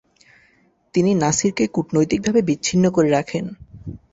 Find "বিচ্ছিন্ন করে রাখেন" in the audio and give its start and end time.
2.41-3.45